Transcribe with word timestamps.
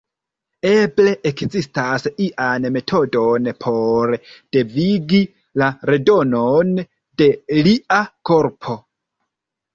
Eble 0.67 1.09
ekzistas 1.31 2.07
ian 2.27 2.65
metodon 2.77 3.49
por 3.65 4.15
devigi 4.57 5.21
la 5.65 5.69
redonon 5.91 6.75
de 7.23 7.31
lia 7.71 8.03
korpo. 8.33 8.81